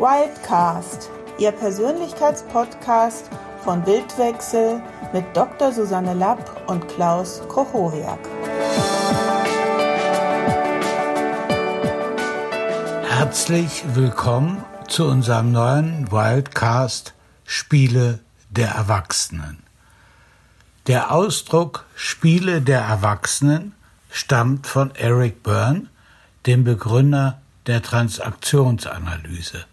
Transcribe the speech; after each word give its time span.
Wildcast, 0.00 1.10
Ihr 1.36 1.52
Persönlichkeitspodcast 1.52 3.28
von 3.62 3.82
Bildwechsel 3.82 4.80
mit 5.12 5.26
Dr. 5.36 5.72
Susanne 5.72 6.14
Lapp 6.14 6.70
und 6.70 6.88
Klaus 6.88 7.42
Kochoriak. 7.48 8.18
Herzlich 13.10 13.84
willkommen 13.92 14.64
zu 14.88 15.04
unserem 15.04 15.52
neuen 15.52 16.10
Wildcast 16.10 17.12
Spiele 17.44 18.20
der 18.48 18.70
Erwachsenen. 18.70 19.58
Der 20.86 21.12
Ausdruck 21.12 21.84
Spiele 21.94 22.62
der 22.62 22.80
Erwachsenen 22.80 23.74
stammt 24.10 24.66
von 24.66 24.94
Eric 24.94 25.42
Byrne, 25.42 25.88
dem 26.46 26.64
Begründer 26.64 27.42
der 27.66 27.82
Transaktionsanalyse. 27.82 29.66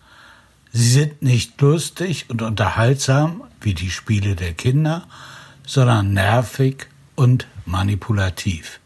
Sie 0.71 0.89
sind 0.89 1.21
nicht 1.21 1.60
lustig 1.62 2.26
und 2.30 2.42
unterhaltsam 2.42 3.44
wie 3.62 3.74
die 3.74 3.89
Spiele 3.89 4.36
der 4.36 4.54
Kinder, 4.54 5.08
sondern 5.66 6.14
nervig 6.14 6.88
und 7.16 7.48
manipulativ. 7.66 8.80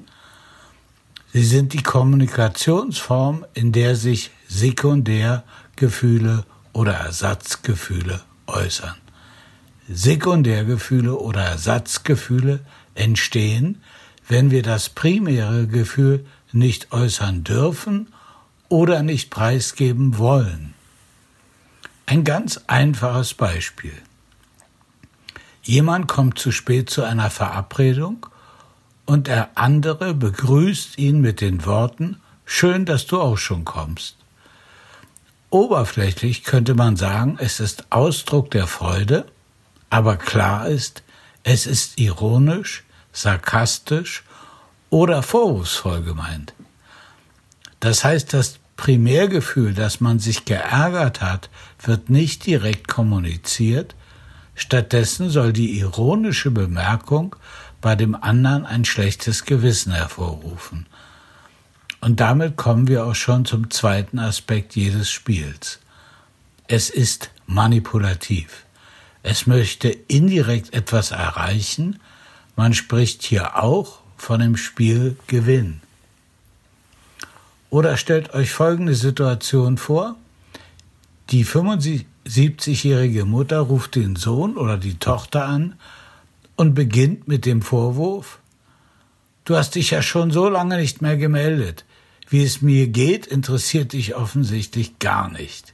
Sie 1.33 1.43
sind 1.43 1.73
die 1.73 1.83
Kommunikationsform, 1.83 3.45
in 3.53 3.71
der 3.71 3.95
sich 3.95 4.31
Sekundärgefühle 4.47 6.45
oder 6.73 6.93
Ersatzgefühle 6.93 8.21
äußern. 8.47 8.95
Sekundärgefühle 9.89 11.15
oder 11.15 11.41
Ersatzgefühle 11.41 12.59
entstehen, 12.95 13.81
wenn 14.27 14.51
wir 14.51 14.63
das 14.63 14.89
primäre 14.89 15.67
Gefühl 15.67 16.25
nicht 16.51 16.91
äußern 16.91 17.43
dürfen 17.43 18.07
oder 18.69 19.03
nicht 19.03 19.29
preisgeben 19.29 20.17
wollen. 20.17 20.73
Ein 22.11 22.25
ganz 22.25 22.59
einfaches 22.67 23.33
Beispiel. 23.33 23.93
Jemand 25.63 26.09
kommt 26.09 26.37
zu 26.37 26.51
spät 26.51 26.89
zu 26.89 27.03
einer 27.03 27.29
Verabredung 27.29 28.25
und 29.05 29.27
der 29.27 29.51
andere 29.55 30.13
begrüßt 30.13 30.97
ihn 30.97 31.21
mit 31.21 31.39
den 31.39 31.65
Worten 31.65 32.19
Schön, 32.43 32.85
dass 32.85 33.07
du 33.07 33.21
auch 33.21 33.37
schon 33.37 33.63
kommst. 33.63 34.17
Oberflächlich 35.51 36.43
könnte 36.43 36.73
man 36.73 36.97
sagen, 36.97 37.37
es 37.39 37.61
ist 37.61 37.85
Ausdruck 37.93 38.51
der 38.51 38.67
Freude, 38.67 39.25
aber 39.89 40.17
klar 40.17 40.67
ist, 40.67 41.03
es 41.43 41.65
ist 41.65 41.97
ironisch, 41.97 42.83
sarkastisch 43.13 44.23
oder 44.89 45.23
vorwurfsvoll 45.23 46.01
gemeint. 46.01 46.53
Das 47.79 48.03
heißt, 48.03 48.33
das 48.33 48.59
Primärgefühl, 48.81 49.75
dass 49.75 50.01
man 50.01 50.17
sich 50.17 50.45
geärgert 50.45 51.21
hat, 51.21 51.51
wird 51.83 52.09
nicht 52.09 52.47
direkt 52.47 52.87
kommuniziert, 52.87 53.93
stattdessen 54.55 55.29
soll 55.29 55.53
die 55.53 55.77
ironische 55.77 56.49
Bemerkung 56.49 57.35
bei 57.79 57.95
dem 57.95 58.15
anderen 58.15 58.65
ein 58.65 58.83
schlechtes 58.83 59.45
Gewissen 59.45 59.93
hervorrufen. 59.93 60.87
Und 61.99 62.21
damit 62.21 62.57
kommen 62.57 62.87
wir 62.87 63.05
auch 63.05 63.13
schon 63.13 63.45
zum 63.45 63.69
zweiten 63.69 64.17
Aspekt 64.17 64.75
jedes 64.75 65.11
Spiels. 65.11 65.77
Es 66.67 66.89
ist 66.89 67.29
manipulativ. 67.45 68.65
Es 69.21 69.45
möchte 69.45 69.89
indirekt 69.89 70.73
etwas 70.73 71.11
erreichen. 71.11 71.99
Man 72.55 72.73
spricht 72.73 73.21
hier 73.21 73.61
auch 73.61 73.99
von 74.17 74.39
dem 74.39 74.57
Spiel 74.57 75.17
Gewinn. 75.27 75.81
Oder 77.71 77.97
stellt 77.97 78.35
euch 78.35 78.51
folgende 78.51 78.93
Situation 78.93 79.79
vor. 79.79 80.17
Die 81.31 81.43
75-jährige 81.45 83.25
Mutter 83.25 83.61
ruft 83.61 83.95
den 83.95 84.15
Sohn 84.15 84.55
oder 84.55 84.77
die 84.77 84.99
Tochter 84.99 85.45
an 85.45 85.73
und 86.55 86.75
beginnt 86.75 87.27
mit 87.27 87.47
dem 87.47 87.63
Vorwurf, 87.63 88.37
Du 89.43 89.57
hast 89.57 89.75
dich 89.75 89.91
ja 89.91 90.01
schon 90.01 90.31
so 90.31 90.47
lange 90.49 90.77
nicht 90.77 91.01
mehr 91.01 91.17
gemeldet. 91.17 91.85
Wie 92.29 92.43
es 92.43 92.61
mir 92.61 92.87
geht, 92.87 93.25
interessiert 93.27 93.93
dich 93.93 94.15
offensichtlich 94.15 94.99
gar 94.99 95.29
nicht. 95.31 95.73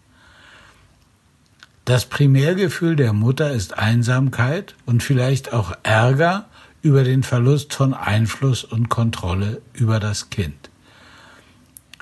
Das 1.85 2.05
Primärgefühl 2.05 2.95
der 2.95 3.13
Mutter 3.13 3.51
ist 3.51 3.77
Einsamkeit 3.77 4.75
und 4.85 5.03
vielleicht 5.03 5.53
auch 5.53 5.73
Ärger 5.83 6.45
über 6.81 7.03
den 7.03 7.23
Verlust 7.23 7.73
von 7.73 7.93
Einfluss 7.93 8.63
und 8.63 8.89
Kontrolle 8.89 9.61
über 9.73 9.99
das 9.99 10.29
Kind. 10.29 10.69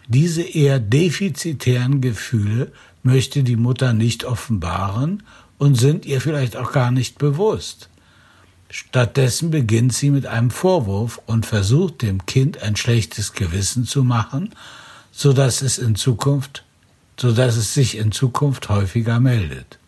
Diese 0.07 0.43
eher 0.43 0.79
defizitären 0.79 2.01
Gefühle 2.01 2.71
möchte 3.03 3.43
die 3.43 3.55
Mutter 3.55 3.93
nicht 3.93 4.23
offenbaren 4.23 5.23
und 5.57 5.75
sind 5.75 6.05
ihr 6.05 6.21
vielleicht 6.21 6.55
auch 6.57 6.71
gar 6.71 6.91
nicht 6.91 7.17
bewusst. 7.17 7.89
Stattdessen 8.69 9.51
beginnt 9.51 9.94
sie 9.94 10.09
mit 10.09 10.25
einem 10.25 10.51
Vorwurf 10.51 11.21
und 11.25 11.45
versucht 11.45 12.01
dem 12.01 12.25
Kind 12.25 12.61
ein 12.61 12.75
schlechtes 12.75 13.33
Gewissen 13.33 13.85
zu 13.85 14.03
machen, 14.03 14.53
so 15.11 15.33
dass 15.33 15.61
es 15.61 15.77
in 15.77 15.95
Zukunft, 15.95 16.65
so 17.17 17.31
dass 17.31 17.55
es 17.55 17.73
sich 17.73 17.97
in 17.97 18.11
Zukunft 18.11 18.69
häufiger 18.69 19.19
meldet. 19.19 19.79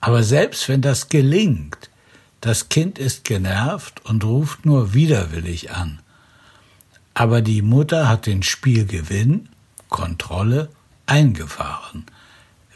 Aber 0.00 0.22
selbst 0.22 0.68
wenn 0.68 0.80
das 0.80 1.08
gelingt, 1.08 1.90
das 2.40 2.68
Kind 2.68 2.98
ist 2.98 3.24
genervt 3.24 4.04
und 4.04 4.24
ruft 4.24 4.64
nur 4.64 4.94
widerwillig 4.94 5.72
an. 5.72 6.00
Aber 7.18 7.42
die 7.42 7.62
Mutter 7.62 8.08
hat 8.08 8.26
den 8.26 8.44
Spielgewinn, 8.44 9.48
Kontrolle, 9.88 10.68
eingefahren, 11.06 12.06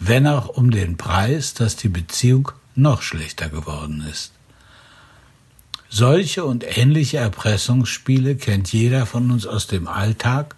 wenn 0.01 0.27
auch 0.27 0.49
um 0.49 0.73
den 0.73 0.97
Preis, 0.97 1.55
dass 1.55 1.77
die 1.77 1.89
Beziehung 1.89 2.51
noch 2.75 3.03
schlechter 3.03 3.49
geworden 3.49 4.05
ist. 4.11 4.33
Solche 5.89 6.45
und 6.45 6.65
ähnliche 6.77 7.19
Erpressungsspiele 7.19 8.35
kennt 8.35 8.73
jeder 8.73 9.07
von 9.07 9.31
uns 9.31 9.47
aus 9.47 9.69
dem 9.69 9.87
Alltag 9.87 10.57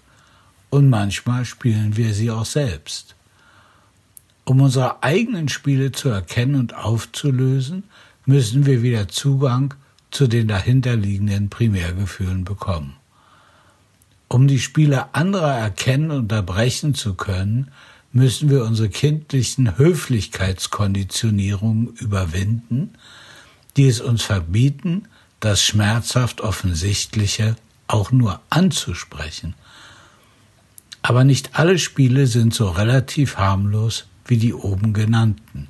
und 0.70 0.88
manchmal 0.88 1.44
spielen 1.44 1.98
wir 1.98 2.14
sie 2.14 2.30
auch 2.30 2.46
selbst. 2.46 3.14
Um 4.46 4.62
unsere 4.62 5.02
eigenen 5.02 5.50
Spiele 5.50 5.92
zu 5.92 6.08
erkennen 6.08 6.54
und 6.54 6.74
aufzulösen, 6.74 7.84
müssen 8.24 8.64
wir 8.64 8.80
wieder 8.80 9.08
Zugang 9.08 9.74
zu 10.10 10.26
den 10.26 10.48
dahinterliegenden 10.48 11.50
Primärgefühlen 11.50 12.44
bekommen. 12.44 12.96
Um 14.34 14.48
die 14.48 14.58
Spiele 14.58 15.14
anderer 15.14 15.54
erkennen 15.54 16.10
und 16.10 16.22
unterbrechen 16.22 16.96
zu 16.96 17.14
können, 17.14 17.70
müssen 18.10 18.50
wir 18.50 18.64
unsere 18.64 18.88
kindlichen 18.88 19.78
Höflichkeitskonditionierungen 19.78 21.90
überwinden, 21.90 22.94
die 23.76 23.86
es 23.86 24.00
uns 24.00 24.24
verbieten, 24.24 25.06
das 25.38 25.62
schmerzhaft 25.62 26.40
Offensichtliche 26.40 27.54
auch 27.86 28.10
nur 28.10 28.40
anzusprechen. 28.50 29.54
Aber 31.02 31.22
nicht 31.22 31.56
alle 31.56 31.78
Spiele 31.78 32.26
sind 32.26 32.54
so 32.54 32.70
relativ 32.70 33.36
harmlos 33.36 34.06
wie 34.26 34.38
die 34.38 34.52
oben 34.52 34.94
genannten. 34.94 35.68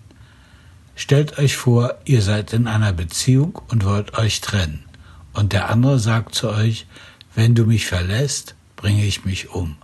Stellt 0.96 1.38
euch 1.38 1.58
vor, 1.58 1.96
ihr 2.06 2.22
seid 2.22 2.54
in 2.54 2.66
einer 2.66 2.94
Beziehung 2.94 3.60
und 3.68 3.84
wollt 3.84 4.16
euch 4.16 4.40
trennen, 4.40 4.86
und 5.34 5.52
der 5.52 5.68
andere 5.68 5.98
sagt 5.98 6.34
zu 6.34 6.48
euch, 6.48 6.86
wenn 7.34 7.54
du 7.54 7.64
mich 7.64 7.86
verlässt, 7.86 8.54
bringe 8.76 9.04
ich 9.04 9.24
mich 9.24 9.50
um. 9.50 9.76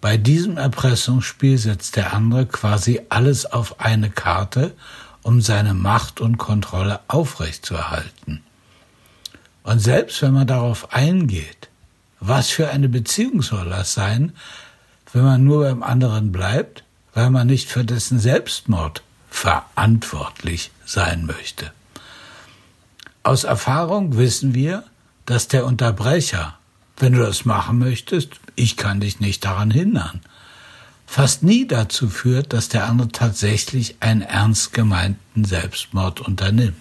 Bei 0.00 0.16
diesem 0.16 0.56
Erpressungsspiel 0.56 1.58
setzt 1.58 1.96
der 1.96 2.12
andere 2.12 2.46
quasi 2.46 3.00
alles 3.08 3.46
auf 3.46 3.80
eine 3.80 4.10
Karte, 4.10 4.74
um 5.22 5.40
seine 5.40 5.74
Macht 5.74 6.20
und 6.20 6.38
Kontrolle 6.38 7.00
aufrechtzuerhalten. 7.08 8.42
Und 9.64 9.80
selbst 9.80 10.22
wenn 10.22 10.32
man 10.32 10.46
darauf 10.46 10.92
eingeht, 10.92 11.68
was 12.20 12.48
für 12.48 12.70
eine 12.70 12.88
Beziehung 12.88 13.42
soll 13.42 13.68
das 13.68 13.92
sein, 13.92 14.32
wenn 15.12 15.24
man 15.24 15.44
nur 15.44 15.64
beim 15.64 15.82
anderen 15.82 16.32
bleibt, 16.32 16.84
weil 17.14 17.30
man 17.30 17.46
nicht 17.46 17.68
für 17.68 17.84
dessen 17.84 18.18
Selbstmord 18.18 19.02
verantwortlich 19.30 20.70
sein 20.84 21.26
möchte. 21.26 21.72
Aus 23.22 23.44
Erfahrung 23.44 24.16
wissen 24.16 24.54
wir, 24.54 24.84
dass 25.28 25.46
der 25.46 25.66
Unterbrecher, 25.66 26.58
wenn 26.96 27.12
du 27.12 27.18
das 27.18 27.44
machen 27.44 27.78
möchtest, 27.78 28.30
ich 28.56 28.78
kann 28.78 29.00
dich 29.00 29.20
nicht 29.20 29.44
daran 29.44 29.70
hindern, 29.70 30.22
fast 31.06 31.42
nie 31.42 31.66
dazu 31.66 32.08
führt, 32.08 32.54
dass 32.54 32.70
der 32.70 32.86
andere 32.86 33.08
tatsächlich 33.08 33.96
einen 34.00 34.22
ernst 34.22 34.72
gemeinten 34.72 35.44
Selbstmord 35.44 36.22
unternimmt. 36.22 36.76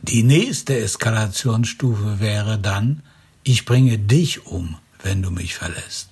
Die 0.00 0.22
nächste 0.22 0.78
Eskalationsstufe 0.78 2.20
wäre 2.20 2.58
dann, 2.58 3.02
ich 3.42 3.66
bringe 3.66 3.98
dich 3.98 4.46
um, 4.46 4.78
wenn 5.02 5.20
du 5.20 5.30
mich 5.30 5.54
verlässt. 5.54 6.08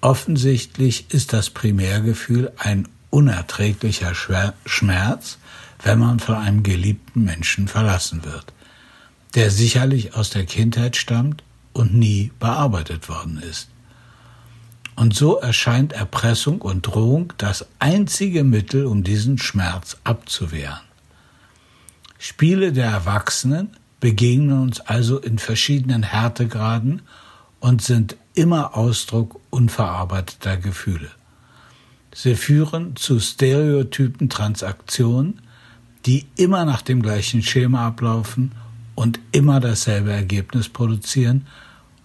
Offensichtlich 0.00 1.06
ist 1.10 1.32
das 1.32 1.50
Primärgefühl 1.50 2.52
ein 2.58 2.88
unerträglicher 3.10 4.12
Schmerz, 4.64 5.38
wenn 5.84 6.00
man 6.00 6.18
von 6.18 6.34
einem 6.34 6.64
geliebten 6.64 7.22
Menschen 7.22 7.68
verlassen 7.68 8.24
wird, 8.24 8.52
der 9.34 9.50
sicherlich 9.50 10.14
aus 10.14 10.30
der 10.30 10.46
Kindheit 10.46 10.96
stammt 10.96 11.42
und 11.72 11.94
nie 11.94 12.32
bearbeitet 12.38 13.08
worden 13.08 13.38
ist. 13.38 13.68
Und 14.94 15.14
so 15.14 15.36
erscheint 15.36 15.92
Erpressung 15.92 16.62
und 16.62 16.82
Drohung 16.82 17.32
das 17.36 17.66
einzige 17.78 18.44
Mittel, 18.44 18.86
um 18.86 19.04
diesen 19.04 19.36
Schmerz 19.36 19.98
abzuwehren. 20.04 20.80
Spiele 22.18 22.72
der 22.72 22.86
Erwachsenen 22.86 23.76
begegnen 24.00 24.62
uns 24.62 24.80
also 24.80 25.18
in 25.18 25.38
verschiedenen 25.38 26.02
Härtegraden 26.02 27.02
und 27.60 27.82
sind 27.82 28.16
immer 28.34 28.74
Ausdruck 28.74 29.38
unverarbeiteter 29.50 30.56
Gefühle. 30.56 31.10
Sie 32.14 32.34
führen 32.34 32.96
zu 32.96 33.20
stereotypen 33.20 34.30
Transaktionen, 34.30 35.42
die 36.06 36.26
immer 36.36 36.64
nach 36.64 36.80
dem 36.80 37.02
gleichen 37.02 37.42
Schema 37.42 37.88
ablaufen 37.88 38.52
und 38.96 39.20
immer 39.30 39.60
dasselbe 39.60 40.10
Ergebnis 40.10 40.68
produzieren, 40.68 41.46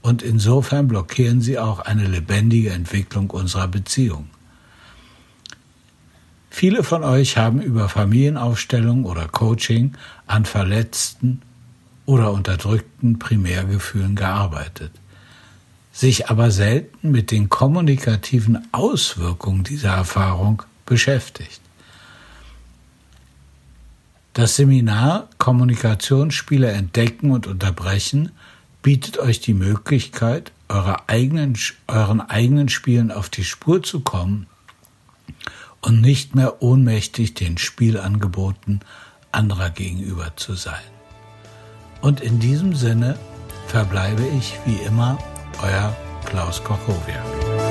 und 0.04 0.24
insofern 0.24 0.88
blockieren 0.88 1.42
sie 1.42 1.60
auch 1.60 1.80
eine 1.80 2.08
lebendige 2.08 2.72
Entwicklung 2.72 3.30
unserer 3.30 3.68
Beziehung. 3.68 4.30
Viele 6.50 6.84
von 6.84 7.04
euch 7.04 7.38
haben 7.38 7.62
über 7.62 7.88
Familienaufstellung 7.88 9.06
oder 9.06 9.28
Coaching 9.28 9.94
an 10.28 10.46
verletzten 10.46 11.42
oder 12.06 12.32
unterdrückten 12.34 13.20
Primärgefühlen 13.20 14.16
gearbeitet, 14.16 14.92
sich 15.94 16.30
aber 16.30 16.52
selten 16.52 17.12
mit 17.12 17.32
den 17.32 17.48
kommunikativen 17.48 18.68
Auswirkungen 18.74 19.64
dieser 19.64 19.92
Erfahrung 19.92 20.64
beschäftigt. 20.86 21.62
Das 24.34 24.56
Seminar 24.56 25.28
Kommunikationsspiele 25.40 26.72
entdecken 26.72 27.32
und 27.32 27.48
unterbrechen 27.48 28.32
bietet 28.82 29.18
euch 29.20 29.42
die 29.42 29.54
Möglichkeit, 29.54 30.54
eure 30.70 31.10
eigenen, 31.10 31.58
euren 31.88 32.22
eigenen 32.22 32.70
Spielen 32.70 33.12
auf 33.12 33.30
die 33.30 33.44
Spur 33.44 33.84
zu 33.84 34.00
kommen 34.00 34.48
und 35.82 36.00
nicht 36.00 36.34
mehr 36.34 36.62
ohnmächtig 36.62 37.34
den 37.34 37.58
Spielangeboten 37.58 38.80
anderer 39.34 39.70
gegenüber 39.70 40.34
zu 40.38 40.54
sein. 40.54 40.82
Und 42.02 42.22
in 42.22 42.40
diesem 42.40 42.74
Sinne 42.74 43.18
verbleibe 43.68 44.24
ich 44.38 44.54
wie 44.66 44.82
immer 44.86 45.18
euer 45.62 45.96
Klaus 46.26 46.64
Kochowiak. 46.64 47.71